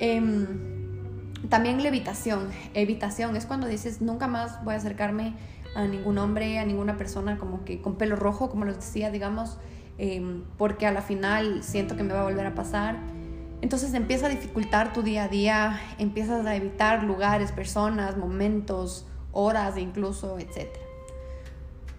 [0.00, 0.46] Em,
[1.48, 2.48] también la evitación.
[2.74, 5.34] Evitación es cuando dices, nunca más voy a acercarme
[5.76, 9.58] a ningún hombre, a ninguna persona como que con pelo rojo, como les decía, digamos,
[9.96, 12.96] em, porque a la final siento que me va a volver a pasar.
[13.60, 19.76] Entonces empieza a dificultar tu día a día, empiezas a evitar lugares, personas, momentos, horas
[19.78, 20.87] incluso, etcétera.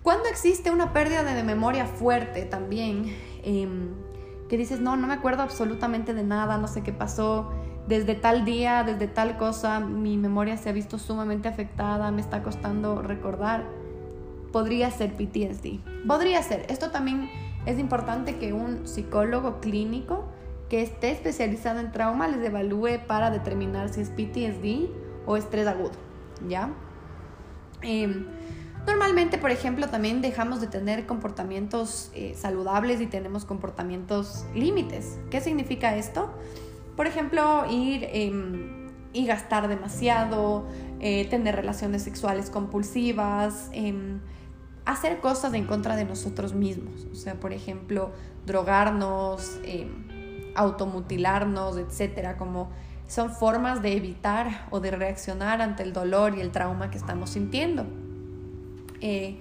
[0.03, 3.89] Cuando existe una pérdida de memoria fuerte también, em,
[4.47, 7.51] que dices, no, no me acuerdo absolutamente de nada, no sé qué pasó,
[7.87, 12.43] desde tal día, desde tal cosa, mi memoria se ha visto sumamente afectada, me está
[12.43, 13.65] costando recordar,
[14.51, 15.79] podría ser PTSD.
[16.07, 16.65] Podría ser.
[16.69, 17.29] Esto también
[17.65, 20.25] es importante que un psicólogo clínico
[20.69, 24.89] que esté especializado en trauma les evalúe para determinar si es PTSD
[25.25, 25.97] o estrés agudo,
[26.47, 26.69] ¿ya?
[27.81, 28.25] Eh,
[28.87, 35.19] Normalmente, por ejemplo, también dejamos de tener comportamientos eh, saludables y tenemos comportamientos límites.
[35.29, 36.31] ¿Qué significa esto?
[36.95, 40.65] Por ejemplo, ir em, y gastar demasiado,
[40.99, 44.19] eh, tener relaciones sexuales compulsivas, em,
[44.85, 47.07] hacer cosas en contra de nosotros mismos.
[47.11, 48.11] O sea, por ejemplo,
[48.45, 52.69] drogarnos, em, automutilarnos, etcétera, como
[53.07, 57.31] son formas de evitar o de reaccionar ante el dolor y el trauma que estamos
[57.31, 57.85] sintiendo.
[59.01, 59.37] Eh,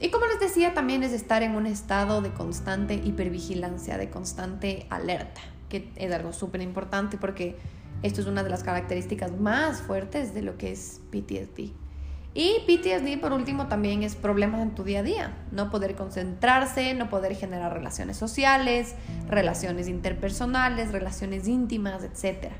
[0.00, 4.86] y como les decía, también es estar en un estado de constante hipervigilancia, de constante
[4.90, 7.56] alerta, que es algo súper importante porque
[8.02, 11.72] esto es una de las características más fuertes de lo que es PTSD.
[12.34, 15.36] Y PTSD, por último, también es problemas en tu día a día.
[15.50, 18.94] No poder concentrarse, no poder generar relaciones sociales,
[19.28, 22.52] relaciones interpersonales, relaciones íntimas, etc.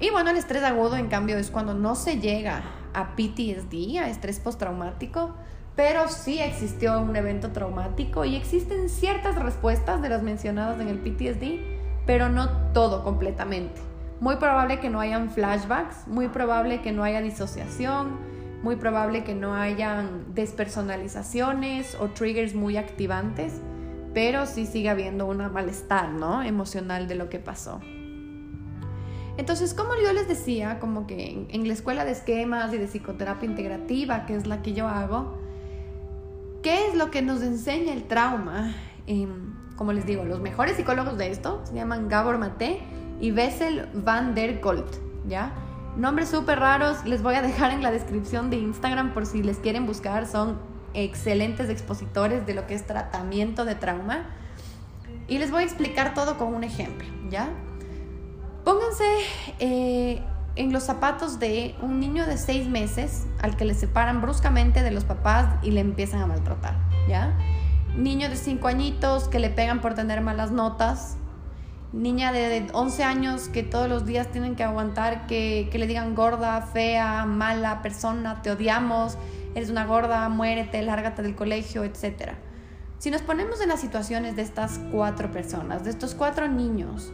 [0.00, 2.62] Y bueno, el estrés agudo, en cambio, es cuando no se llega
[2.94, 5.34] a PTSD, a estrés postraumático,
[5.76, 10.98] pero sí existió un evento traumático y existen ciertas respuestas de las mencionadas en el
[10.98, 11.60] PTSD,
[12.06, 13.80] pero no todo completamente.
[14.20, 18.18] Muy probable que no hayan flashbacks, muy probable que no haya disociación,
[18.62, 23.60] muy probable que no hayan despersonalizaciones o triggers muy activantes,
[24.14, 26.42] pero sí sigue habiendo un malestar ¿no?
[26.42, 27.80] emocional de lo que pasó.
[29.38, 33.48] Entonces, como yo les decía, como que en, la escuela de esquemas y de psicoterapia
[33.48, 35.38] integrativa, que es la que yo hago,
[36.62, 38.74] ¿qué es lo que nos enseña el trauma?
[39.06, 42.80] Em, como les digo, los mejores psicólogos de esto se llaman Gabor Mate
[43.20, 44.86] y Bessel van der Kolk,
[45.26, 45.52] ¿ya?
[45.96, 49.58] Nombres súper raros, les voy a dejar en la descripción de Instagram por si les
[49.58, 50.58] quieren buscar, son
[50.94, 54.26] excelentes expositores de lo que es tratamiento de trauma.
[55.28, 57.48] Y les voy a explicar todo con un ejemplo, ¿ya?
[58.72, 59.04] Pónganse
[59.58, 60.22] eh,
[60.56, 64.90] en los zapatos de un niño de seis meses al que le separan bruscamente de
[64.90, 67.36] los papás y le empiezan a maltratar, ¿ya?
[67.98, 71.18] Niño de cinco añitos que le pegan por tener malas notas.
[71.92, 76.14] Niña de 11 años que todos los días tienen que aguantar que, que le digan
[76.14, 79.18] gorda, fea, mala persona, te odiamos,
[79.54, 82.36] eres una gorda, muérete, lárgate del colegio, etc.
[82.96, 87.12] Si nos ponemos en las situaciones de estas cuatro personas, de estos cuatro niños,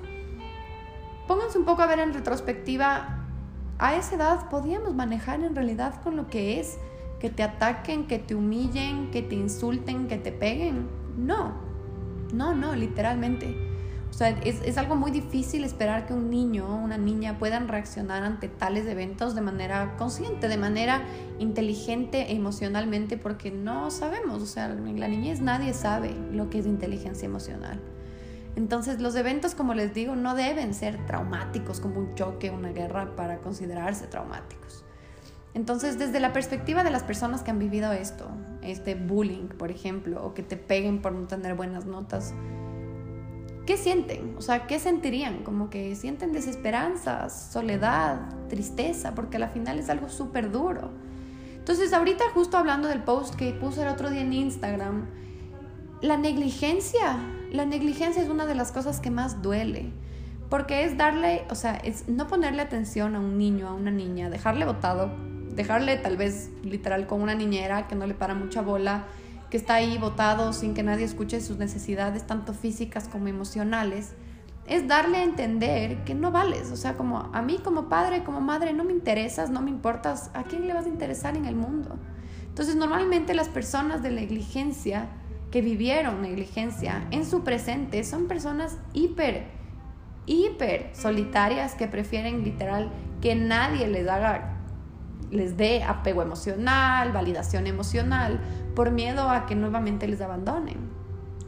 [1.28, 3.18] pónganse un poco a ver en retrospectiva,
[3.78, 6.78] a esa edad podíamos manejar en realidad con lo que es
[7.20, 10.88] que te ataquen, que te humillen, que te insulten, que te peguen.
[11.16, 11.52] No,
[12.32, 13.68] no, no, literalmente.
[14.10, 17.68] O sea, es, es, algo muy difícil esperar que un niño o una niña puedan
[17.68, 21.02] reaccionar ante tales eventos de manera consciente, de manera
[21.38, 24.42] inteligente emocionalmente, porque no sabemos.
[24.42, 27.80] O sea, la niñez nadie sabe lo que es inteligencia emocional.
[28.58, 33.14] Entonces, los eventos, como les digo, no deben ser traumáticos como un choque, una guerra,
[33.14, 34.84] para considerarse traumáticos.
[35.54, 38.26] Entonces, desde la perspectiva de las personas que han vivido esto,
[38.62, 42.34] este bullying, por ejemplo, o que te peguen por no tener buenas notas,
[43.64, 44.34] ¿qué sienten?
[44.36, 45.44] O sea, ¿qué sentirían?
[45.44, 50.90] Como que sienten desesperanza, soledad, tristeza, porque al final es algo súper duro.
[51.54, 55.06] Entonces, ahorita justo hablando del post que puse el otro día en Instagram,
[56.02, 59.92] la negligencia, la negligencia es una de las cosas que más duele.
[60.50, 64.30] Porque es darle, o sea, es no ponerle atención a un niño, a una niña,
[64.30, 65.10] dejarle botado,
[65.54, 69.04] dejarle tal vez literal con una niñera que no le para mucha bola,
[69.50, 74.14] que está ahí votado sin que nadie escuche sus necesidades, tanto físicas como emocionales,
[74.66, 76.70] es darle a entender que no vales.
[76.70, 80.30] O sea, como a mí como padre, como madre, no me interesas, no me importas,
[80.34, 81.98] ¿a quién le vas a interesar en el mundo?
[82.48, 85.08] Entonces, normalmente las personas de negligencia,
[85.50, 89.46] que vivieron negligencia en su presente, son personas hiper,
[90.26, 94.58] hiper solitarias que prefieren literal que nadie les haga
[95.30, 98.40] les dé apego emocional, validación emocional,
[98.74, 100.76] por miedo a que nuevamente les abandonen.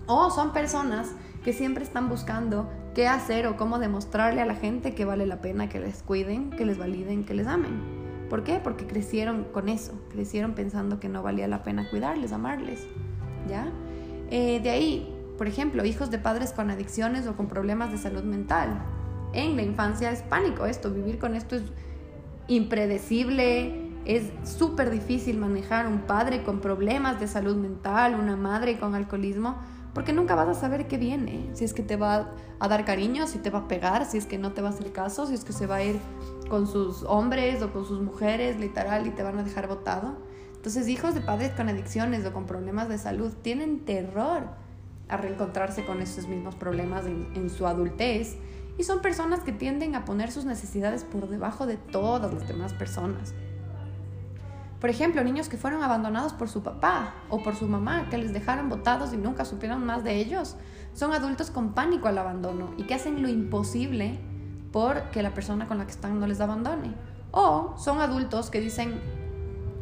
[0.07, 1.13] O son personas
[1.45, 5.41] que siempre están buscando qué hacer o cómo demostrarle a la gente que vale la
[5.41, 8.29] pena que les cuiden, que les validen, que les amen.
[8.29, 8.61] ¿Por qué?
[8.63, 12.87] Porque crecieron con eso, crecieron pensando que no valía la pena cuidarles, amarles.
[13.49, 13.69] ¿Ya?
[14.31, 18.23] Eh, de ahí, por ejemplo, hijos de padres con adicciones o con problemas de salud
[18.23, 18.83] mental.
[19.33, 21.63] En la infancia es pánico esto, vivir con esto es
[22.49, 28.95] impredecible, es súper difícil manejar un padre con problemas de salud mental, una madre con
[28.95, 29.57] alcoholismo,
[29.95, 33.27] porque nunca vas a saber qué viene, si es que te va a dar cariño,
[33.27, 35.35] si te va a pegar, si es que no te va a hacer caso, si
[35.35, 35.99] es que se va a ir
[36.49, 40.17] con sus hombres o con sus mujeres, literal, y te van a dejar botado.
[40.61, 44.43] Entonces, hijos de padres con adicciones o con problemas de salud tienen terror
[45.09, 48.37] a reencontrarse con esos mismos problemas en, en su adultez
[48.77, 52.75] y son personas que tienden a poner sus necesidades por debajo de todas las demás
[52.75, 53.33] personas.
[54.83, 58.35] Por ejemplo, niños que fueron abandonados por su papá o por su mamá, que les
[58.35, 60.57] dejaron botados y nunca supieron más de ellos,
[60.93, 64.21] son adultos con pánico al abandono y que hacen lo imposible
[64.73, 66.95] por que la persona con la que están no les abandone.
[67.31, 69.01] O son adultos que dicen,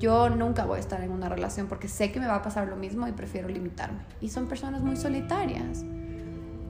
[0.01, 2.69] yo nunca voy a estar en una relación porque sé que me va a pasar
[2.69, 3.99] lo mismo y prefiero limitarme.
[4.21, 5.85] Y son personas muy solitarias.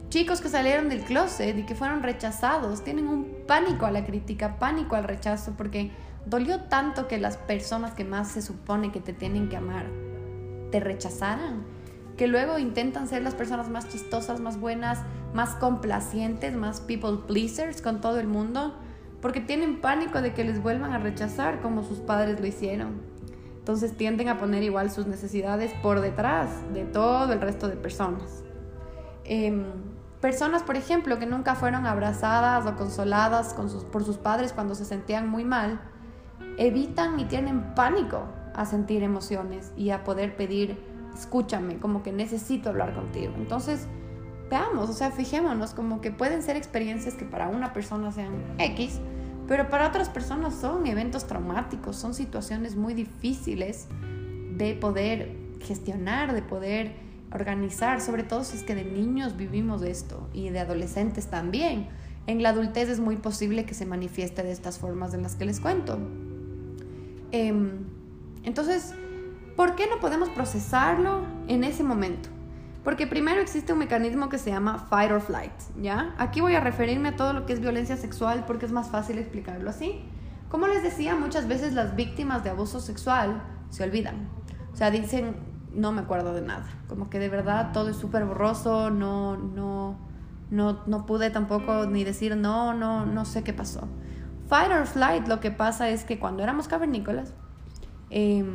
[0.09, 4.59] Chicos que salieron del closet y que fueron rechazados tienen un pánico a la crítica,
[4.59, 5.91] pánico al rechazo, porque
[6.25, 9.87] dolió tanto que las personas que más se supone que te tienen que amar
[10.71, 11.63] te rechazaran,
[12.17, 15.01] que luego intentan ser las personas más chistosas, más buenas,
[15.35, 18.75] más complacientes, más people pleasers con todo el mundo,
[19.21, 23.18] porque tienen pánico de que les vuelvan a rechazar como sus padres lo hicieron.
[23.69, 28.43] Entonces tienden a poner igual sus necesidades por detrás de todo el resto de personas.
[29.25, 29.67] Em,
[30.23, 33.55] Personas, por ejemplo, que nunca fueron abrazadas o consoladas
[33.93, 35.81] por sus padres cuando se sentían muy mal,
[36.57, 40.77] evitan y tienen pánico a sentir emociones y a poder pedir,
[41.15, 43.33] escúchame, como que necesito hablar contigo.
[43.37, 43.87] Entonces,
[44.51, 49.01] veamos, o sea, fijémonos como que pueden ser experiencias que para una persona sean X,
[49.49, 53.89] pero para otras personas son eventos traumáticos, son situaciones muy difíciles
[54.57, 56.93] de poder gestionar, de poder
[57.33, 61.89] organizar, sobre todo si es que de niños vivimos esto y de adolescentes también.
[62.27, 65.47] En la adultez es muy posible que se manifieste de estas formas de las que
[65.47, 65.99] les cuento.
[67.33, 67.87] Em,
[68.45, 68.95] entonces,
[69.57, 72.29] ¿por qué no podemos procesarlo en ese momento?
[72.85, 76.15] Porque primero existe un mecanismo que se llama fight or flight, ¿ya?
[76.19, 79.19] Aquí voy a referirme a todo lo que es violencia sexual porque es más fácil
[79.19, 80.05] explicarlo así.
[80.49, 84.29] Como les decía, muchas veces las víctimas de abuso sexual se olvidan.
[84.73, 85.37] O sea, dicen,
[85.75, 86.67] no me acuerdo de nada.
[86.89, 89.99] Como que de verdad todo es súper borroso, no, no,
[90.51, 93.89] no, no pude tampoco ni decir no, no, no sé qué pasó.
[94.49, 97.35] Fight or flight, lo que pasa es que cuando éramos cavernícolas,
[98.09, 98.47] em,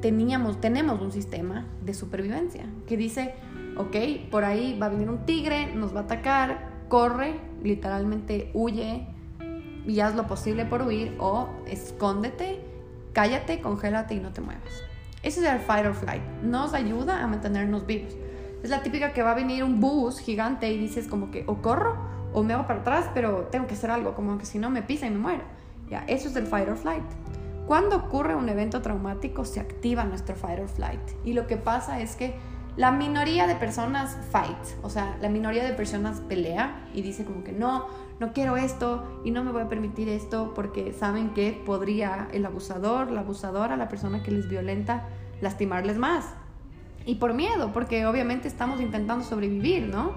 [0.00, 3.34] teníamos, tenemos un sistema de supervivencia que dice,
[3.78, 9.06] ok, por ahí va a venir un tigre, nos va a atacar, corre, literalmente huye
[9.86, 12.60] y haz lo posible por huir o escóndete,
[13.12, 14.82] cállate, congélate y no te muevas.
[15.22, 16.22] Ese es el fight or flight.
[16.42, 18.16] Nos ayuda a mantenernos vivos.
[18.62, 21.62] Es la típica que va a venir un bus gigante y dices como que o
[21.62, 21.96] corro
[22.32, 24.82] o me hago para atrás, pero tengo que hacer algo, como que si no me
[24.82, 25.42] pisa y me muero.
[25.88, 27.04] Ya, eso es el fight or flight.
[27.66, 32.00] Cuando ocurre un evento traumático se activa nuestro fight or flight y lo que pasa
[32.00, 32.34] es que
[32.78, 37.42] la minoría de personas fight, o sea, la minoría de personas pelea y dice como
[37.42, 37.88] que no,
[38.20, 42.46] no quiero esto y no me voy a permitir esto porque saben que podría el
[42.46, 45.08] abusador, la abusadora, la persona que les violenta,
[45.40, 46.26] lastimarles más.
[47.04, 50.12] Y por miedo, porque obviamente estamos intentando sobrevivir, ¿no?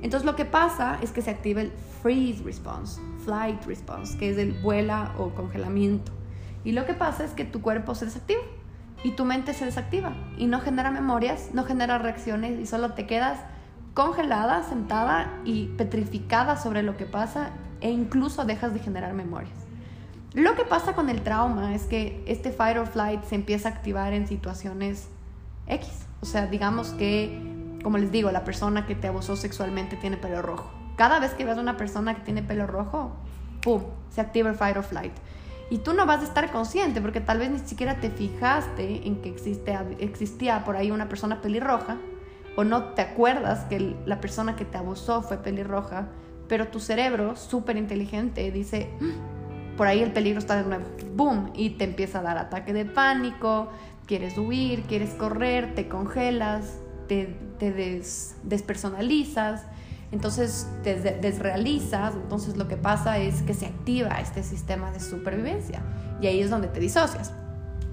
[0.00, 4.38] Entonces lo que pasa es que se activa el freeze response, flight response, que es
[4.38, 6.12] el vuela o congelamiento.
[6.62, 8.42] Y lo que pasa es que tu cuerpo se desactiva
[9.04, 13.06] y tu mente se desactiva y no genera memorias, no genera reacciones y solo te
[13.06, 13.38] quedas
[13.94, 19.68] congelada, sentada y petrificada sobre lo que pasa e incluso dejas de generar memorias.
[20.34, 23.72] Lo que pasa con el trauma es que este fight or flight se empieza a
[23.72, 25.08] activar en situaciones
[25.66, 26.06] X.
[26.20, 27.40] O sea, digamos que,
[27.82, 30.70] como les digo, la persona que te abusó sexualmente tiene pelo rojo.
[30.96, 33.12] Cada vez que ves a una persona que tiene pelo rojo,
[33.62, 33.82] ¡pum!
[34.10, 35.12] Se activa el fight or flight.
[35.70, 39.20] Y tú no vas a estar consciente porque tal vez ni siquiera te fijaste en
[39.20, 39.34] que
[39.98, 41.98] existía por ahí una persona pelirroja
[42.56, 46.08] o no te acuerdas que la persona que te abusó fue pelirroja,
[46.48, 51.52] pero tu cerebro, súper inteligente, dice, mm, por ahí el peligro está de nuevo, ¡boom!
[51.54, 53.68] Y te empieza a dar ataque de pánico,
[54.06, 57.36] quieres huir, quieres correr, te congelas, te,
[58.42, 59.64] despersonalizas
[60.10, 65.82] entonces te desrealizas, entonces lo que pasa es que se activa este sistema de supervivencia
[66.20, 67.32] y ahí es donde te disocias,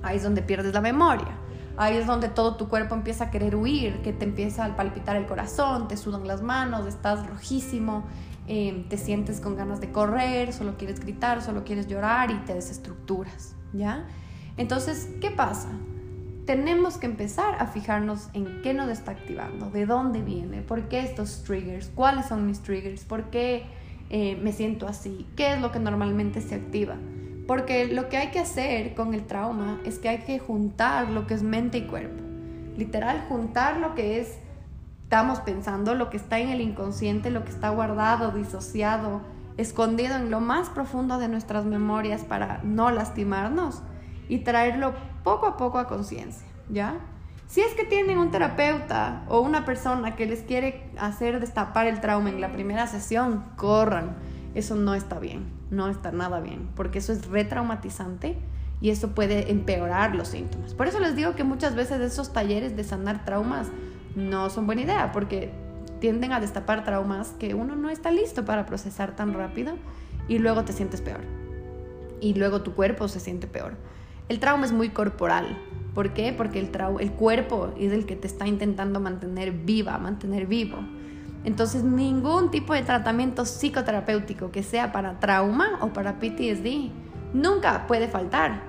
[0.01, 1.37] ahí es donde pierdes la memoria,
[1.77, 5.17] ahí es donde todo tu cuerpo empieza a querer huir, que te empieza a palpitar
[5.17, 8.05] el corazón, te sudan las manos, estás rojísimo,
[8.47, 12.53] eh, te sientes con ganas de correr, solo quieres gritar, solo quieres llorar y te
[12.53, 14.05] desestructuras, ¿ya?
[14.55, 15.67] Entonces, ¿qué pasa?
[16.45, 20.99] Tenemos que empezar a fijarnos en qué nos está activando, de dónde viene, por qué
[20.99, 23.63] estos triggers, cuáles son mis triggers, por qué
[24.09, 26.95] eh, me siento así, qué es lo que normalmente se activa.
[27.47, 31.27] Porque lo que hay que hacer con el trauma es que hay que juntar lo
[31.27, 32.23] que es mente y cuerpo.
[32.75, 34.37] Literal, juntar lo que es,
[35.03, 39.21] estamos pensando, lo que está en el inconsciente, lo que está guardado, disociado,
[39.57, 43.81] escondido en lo más profundo de nuestras memorias para no lastimarnos
[44.27, 44.93] y traerlo
[45.25, 46.99] poco a poco a conciencia, ¿ya?
[47.47, 51.99] Si es que tienen un terapeuta o una persona que les quiere hacer destapar el
[51.99, 54.15] trauma en la primera sesión, corran.
[54.53, 58.37] Eso no está bien, no está nada bien, porque eso es retraumatizante
[58.81, 60.75] y eso puede empeorar los síntomas.
[60.75, 63.67] Por eso les digo que muchas veces esos talleres de sanar traumas
[64.15, 65.51] no son buena idea, porque
[65.99, 69.73] tienden a destapar traumas que uno no está listo para procesar tan rápido
[70.27, 71.21] y luego te sientes peor.
[72.21, 73.73] Y luego tu cuerpo se siente peor.
[74.27, 75.57] El trauma es muy corporal.
[75.93, 76.33] ¿Por qué?
[76.33, 80.77] Porque el, el cuerpo es el que te está intentando mantener viva, mantener vivo.
[81.43, 86.89] Entonces, ningún tipo de tratamiento psicoterapéutico que sea para trauma o para PTSD
[87.33, 88.63] nunca puede faltar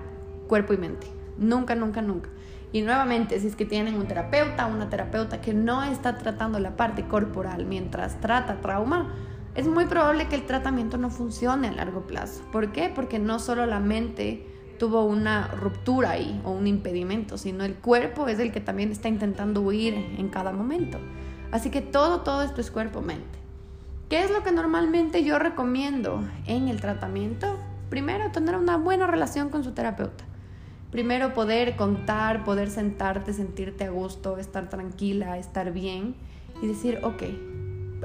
[0.46, 1.06] cuerpo y mente.
[1.38, 2.28] Nunca, nunca, nunca.
[2.72, 6.58] Y nuevamente, si es que tienen un terapeuta o una terapeuta que no está tratando
[6.58, 9.14] la parte corporal mientras trata trauma,
[9.54, 12.42] es muy probable que el tratamiento no funcione a largo plazo.
[12.52, 12.92] ¿Por qué?
[12.94, 14.46] Porque no solo la mente
[14.78, 19.08] tuvo una ruptura ahí o un impedimento, sino el cuerpo es el que también está
[19.08, 20.98] intentando huir en cada momento.
[21.50, 23.38] Así que todo, todo esto es cuerpo-mente.
[24.08, 27.58] ¿Qué es lo que normalmente yo recomiendo en el tratamiento?
[27.90, 30.24] Primero, tener una buena relación con su terapeuta.
[30.90, 36.14] Primero, poder contar, poder sentarte, sentirte a gusto, estar tranquila, estar bien
[36.62, 37.22] y decir, ok,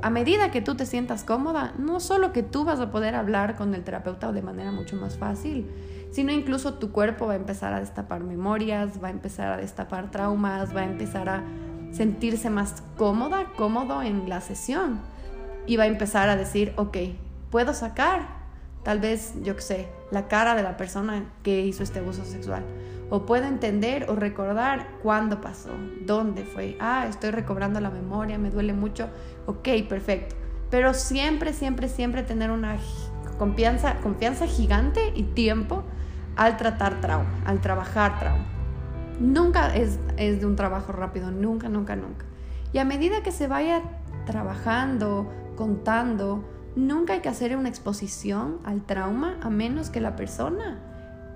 [0.01, 3.55] a medida que tú te sientas cómoda, no solo que tú vas a poder hablar
[3.55, 5.67] con el terapeuta de manera mucho más fácil,
[6.11, 10.11] sino incluso tu cuerpo va a empezar a destapar memorias, va a empezar a destapar
[10.11, 11.43] traumas, va a empezar a
[11.91, 14.99] sentirse más cómoda, cómodo en la sesión
[15.65, 16.97] y va a empezar a decir, ok,
[17.49, 18.41] puedo sacar
[18.83, 22.63] tal vez, yo qué sé, la cara de la persona que hizo este abuso sexual.
[23.09, 25.71] O puedo entender o recordar cuándo pasó,
[26.05, 26.77] dónde fue.
[26.79, 29.09] Ah, estoy recobrando la memoria, me duele mucho.
[29.45, 30.35] Ok, perfecto.
[30.69, 32.77] Pero siempre, siempre, siempre tener una
[33.37, 35.83] confianza, confianza gigante y tiempo
[36.35, 38.45] al tratar trauma, al trabajar trauma.
[39.19, 42.25] Nunca es, es de un trabajo rápido, nunca, nunca, nunca.
[42.73, 43.81] Y a medida que se vaya
[44.25, 46.43] trabajando, contando,
[46.75, 50.79] nunca hay que hacer una exposición al trauma a menos que la persona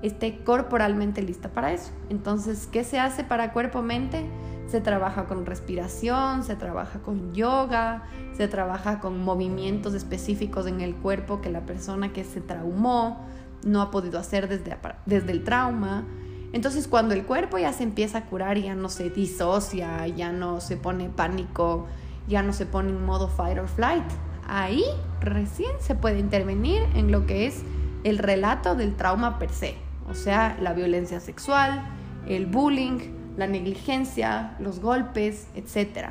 [0.02, 1.92] esté corporalmente lista para eso.
[2.10, 4.26] Entonces, ¿qué se hace para cuerpo-mente?
[4.68, 10.96] Se trabaja con respiración, se trabaja con yoga, se trabaja con movimientos específicos en el
[10.96, 13.26] cuerpo que la persona que se traumó
[13.64, 16.06] no ha podido hacer desde, desde el trauma.
[16.54, 20.62] Entonces cuando el cuerpo ya se empieza a curar, ya no se disocia, ya no
[20.62, 21.88] se pone pánico,
[22.28, 24.06] ya no se pone en modo fight or flight,
[24.48, 24.84] ahí
[25.20, 27.64] recién se puede intervenir en lo que es
[28.04, 29.76] el relato del trauma per se,
[30.10, 31.84] o sea, la violencia sexual,
[32.28, 33.00] el bullying,
[33.38, 36.10] la negligencia, los golpes, etc.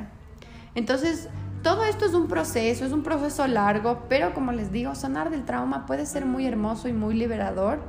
[0.75, 1.29] Entonces,
[1.65, 5.45] todo esto es un proceso, es un proceso largo, pero como les digo, sanar del
[5.45, 7.79] trauma puede ser muy hermoso y muy liberador,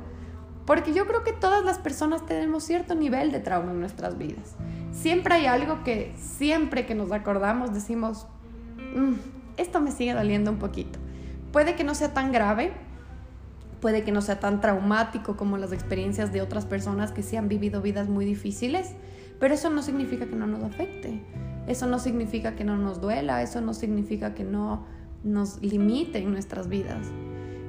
[0.65, 4.55] porque yo creo que todas las personas tenemos cierto nivel de trauma en nuestras vidas.
[4.91, 8.25] Siempre hay algo que siempre que nos acordamos decimos,
[8.95, 9.13] mm,
[9.57, 10.97] esto me sigue doliendo un poquito.
[11.51, 12.73] Puede que no sea tan grave,
[13.79, 17.47] puede que no sea tan traumático como las experiencias de otras personas que sí han
[17.47, 18.95] vivido vidas muy difíciles,
[19.39, 21.21] pero eso no significa que no nos afecte.
[21.67, 24.85] Eso no significa que no nos duela, eso no significa que no
[25.23, 27.07] nos limite en nuestras vidas.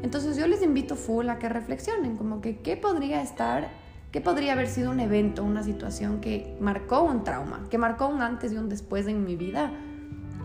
[0.02, 3.68] Entonces yo les invito full a que reflexionen, como que qué podría estar,
[4.12, 8.22] qué podría haber sido un evento, una situación que marcó un trauma, que marcó un
[8.22, 9.72] antes y un después en mi vida,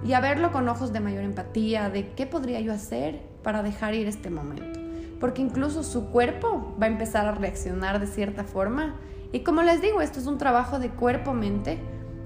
[0.03, 3.93] y a verlo con ojos de mayor empatía, de qué podría yo hacer para dejar
[3.93, 4.79] ir este momento.
[5.19, 8.95] Porque incluso su cuerpo va a empezar a reaccionar de cierta forma.
[9.31, 11.79] Y como les digo, esto es un trabajo de cuerpo-mente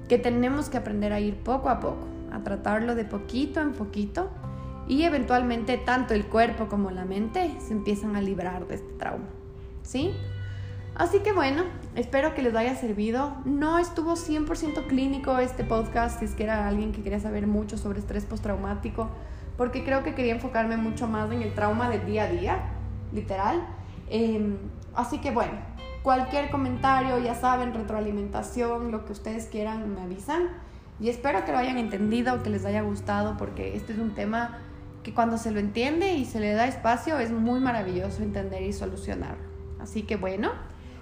[0.08, 4.30] que tenemos que aprender a ir poco a poco, a tratarlo de poquito en poquito
[4.88, 9.28] y eventualmente tanto el cuerpo como la mente se empiezan a librar de este trauma.
[9.84, 10.14] ¿Sí?
[10.96, 11.64] Así que bueno,
[11.96, 13.38] espero que les haya servido.
[13.46, 17.78] No estuvo 100% clínico este podcast, si es que era alguien que quería saber mucho
[17.78, 19.10] sobre estrés postraumático,
[19.58, 22.60] porque creo que quería enfocarme mucho más en el trauma del día a día,
[23.14, 23.64] literal.
[24.10, 24.58] Em,
[24.96, 25.54] así que bueno,
[26.08, 30.48] Cualquier comentario, ya saben, retroalimentación, lo que ustedes quieran, me avisan.
[31.02, 34.58] Y espero que lo hayan entendido, que les haya gustado, porque este es un tema
[35.04, 38.72] que cuando se lo entiende y se le da espacio es muy maravilloso entender y
[38.72, 39.36] solucionar.
[39.82, 40.52] Así que bueno,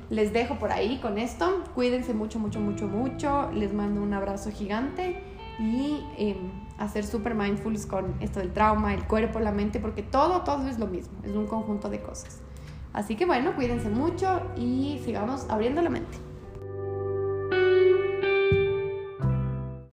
[0.09, 1.63] les dejo por ahí con esto.
[1.75, 3.51] Cuídense mucho, mucho, mucho, mucho.
[3.51, 5.21] Les mando un abrazo gigante
[5.59, 6.35] y eh,
[6.79, 10.79] hacer super mindfuls con esto del trauma, el cuerpo, la mente, porque todo, todo es
[10.79, 12.41] lo mismo, es un conjunto de cosas.
[12.95, 16.24] Así que bueno, cuídense mucho y sigamos abriendo la mente.